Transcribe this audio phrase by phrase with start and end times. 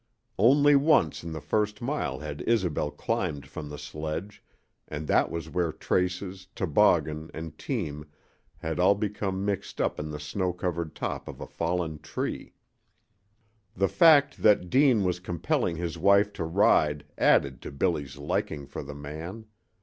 [0.39, 4.41] Only once in the first mile had Isobel climbed from the sledge,
[4.87, 8.07] and that was where traces, toboggan, and team
[8.57, 12.55] had all become mixed up in the snow covered top of a fallen tree.
[13.75, 18.81] The fact that Deane was compelling his wife to ride added to Billy's liking for
[18.81, 19.45] the man.